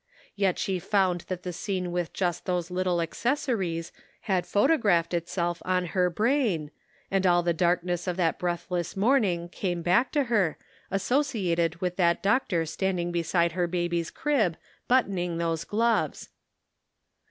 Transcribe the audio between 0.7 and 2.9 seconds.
found that the scene with just those